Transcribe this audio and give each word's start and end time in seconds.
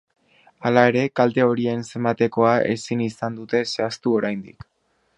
Hala 0.69 0.85
ere, 0.93 1.03
kalte 1.19 1.43
horien 1.51 1.85
zenbatekoa 1.93 2.57
ezin 2.73 3.07
izan 3.11 3.41
dute 3.43 3.65
zehaztu 3.75 4.19
oraindik. 4.23 4.71